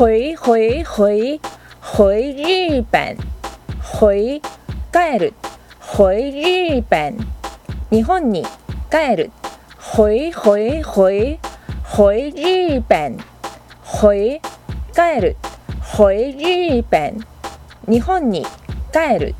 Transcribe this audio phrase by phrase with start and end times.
[0.00, 1.38] 回回回
[1.82, 3.16] 回日本
[4.00, 4.40] 回
[4.90, 5.34] 帰る。
[5.94, 7.18] 回日本
[7.90, 8.42] 日本に
[8.90, 9.30] 帰る。
[9.94, 11.38] 回回回
[11.84, 13.18] 回日本
[13.84, 14.40] 回
[14.94, 15.36] 帰る。
[15.94, 17.26] 回日本
[17.86, 18.46] 日本に
[18.94, 19.34] 帰る。